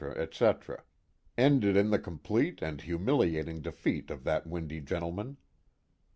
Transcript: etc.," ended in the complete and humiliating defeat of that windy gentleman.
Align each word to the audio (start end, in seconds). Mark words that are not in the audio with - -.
etc.," 0.15 0.81
ended 1.37 1.77
in 1.77 1.91
the 1.91 1.99
complete 1.99 2.59
and 2.59 2.81
humiliating 2.81 3.61
defeat 3.61 4.09
of 4.09 4.23
that 4.23 4.47
windy 4.47 4.79
gentleman. 4.81 5.37